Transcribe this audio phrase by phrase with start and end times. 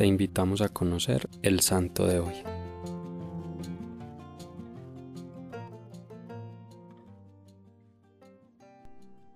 [0.00, 2.32] te invitamos a conocer el santo de hoy.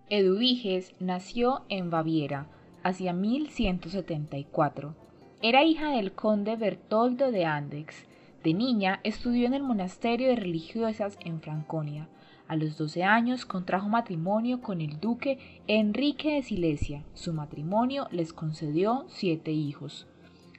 [0.08, 2.46] Eduviges nació en Baviera
[2.82, 4.94] hacia 1174.
[5.42, 8.06] Era hija del conde Bertoldo de Andex.
[8.42, 12.08] De niña estudió en el monasterio de religiosas en Franconia.
[12.48, 17.04] A los 12 años contrajo matrimonio con el duque Enrique de Silesia.
[17.12, 20.06] Su matrimonio les concedió siete hijos.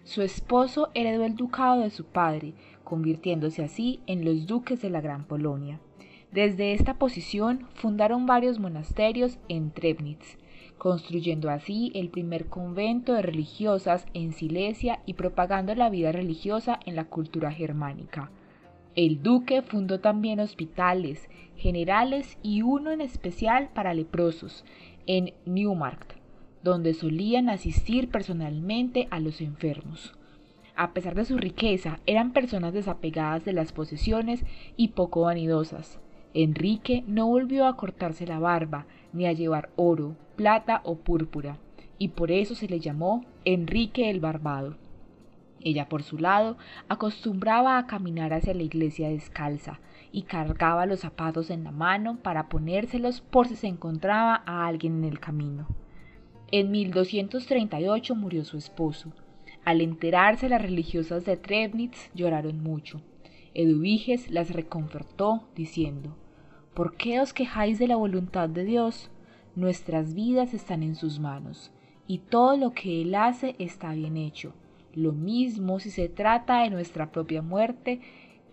[0.06, 5.02] Su esposo heredó el ducado de su padre, convirtiéndose así en los duques de la
[5.02, 5.80] Gran Polonia.
[6.32, 10.38] Desde esta posición fundaron varios monasterios en Trebnitz,
[10.78, 16.96] construyendo así el primer convento de religiosas en Silesia y propagando la vida religiosa en
[16.96, 18.30] la cultura germánica.
[18.96, 24.66] El duque fundó también hospitales, generales y uno en especial para leprosos
[25.08, 26.15] en Neumarkt,
[26.66, 30.16] donde solían asistir personalmente a los enfermos.
[30.76, 34.44] A pesar de su riqueza, eran personas desapegadas de las posesiones
[34.76, 36.00] y poco vanidosas.
[36.34, 41.60] Enrique no volvió a cortarse la barba, ni a llevar oro, plata o púrpura,
[42.00, 44.76] y por eso se le llamó Enrique el Barbado.
[45.62, 46.58] Ella, por su lado,
[46.90, 49.80] acostumbraba a caminar hacia la iglesia descalza
[50.12, 54.98] y cargaba los zapatos en la mano para ponérselos por si se encontraba a alguien
[54.98, 55.68] en el camino.
[56.52, 59.12] En 1238 murió su esposo.
[59.64, 63.02] Al enterarse las religiosas de Trebnitz lloraron mucho.
[63.56, 66.16] Eduviges las reconfortó diciendo
[66.76, 69.10] ¿Por qué os quejáis de la voluntad de Dios?
[69.56, 71.72] Nuestras vidas están en sus manos,
[72.06, 74.54] y todo lo que Él hace está bien hecho.
[74.94, 78.02] Lo mismo si se trata de nuestra propia muerte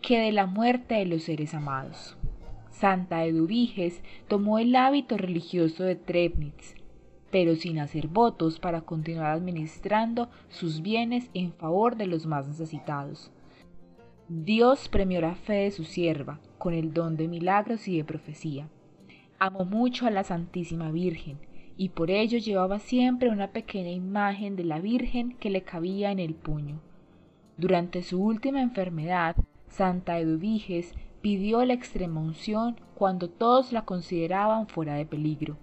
[0.00, 2.16] que de la muerte de los seres amados.
[2.70, 6.74] Santa Eduviges tomó el hábito religioso de Trebnitz,
[7.32, 13.32] pero sin hacer votos para continuar administrando sus bienes en favor de los más necesitados.
[14.28, 18.68] Dios premió la fe de su sierva con el don de milagros y de profecía.
[19.38, 21.38] Amó mucho a la Santísima Virgen
[21.76, 26.18] y por ello llevaba siempre una pequeña imagen de la Virgen que le cabía en
[26.18, 26.80] el puño.
[27.56, 29.36] Durante su última enfermedad,
[29.68, 35.56] Santa Eduviges pidió la extrema unción cuando todos la consideraban fuera de peligro.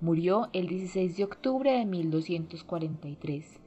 [0.00, 3.60] Murió el 16 de octubre de 1243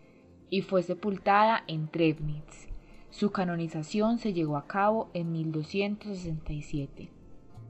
[0.50, 2.70] y fue sepultada en Trebnitz.
[3.10, 7.10] Su canonización se llevó a cabo en 1267.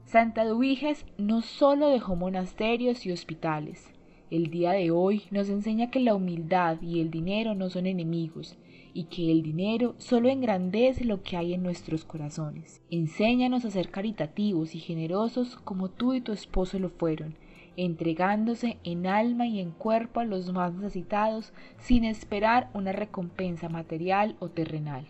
[0.04, 3.90] Santa Eduviges no solo dejó monasterios y hospitales.
[4.30, 8.56] El día de hoy nos enseña que la humildad y el dinero no son enemigos
[8.94, 12.80] y que el dinero solo engrandece lo que hay en nuestros corazones.
[12.90, 17.34] Enséñanos a ser caritativos y generosos como tú y tu esposo lo fueron,
[17.76, 24.36] entregándose en alma y en cuerpo a los más necesitados sin esperar una recompensa material
[24.40, 25.06] o terrenal.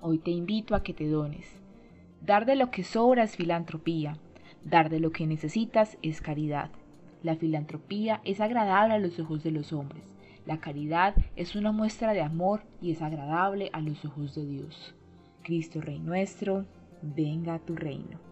[0.00, 1.60] Hoy te invito a que te dones.
[2.20, 4.18] Dar de lo que sobra es filantropía.
[4.64, 6.70] Dar de lo que necesitas es caridad.
[7.22, 10.04] La filantropía es agradable a los ojos de los hombres.
[10.44, 14.94] La caridad es una muestra de amor y es agradable a los ojos de Dios.
[15.42, 16.64] Cristo Rey nuestro,
[17.00, 18.31] venga a tu reino.